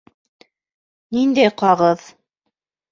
[1.19, 2.11] Ниндәй ҡағыҙ?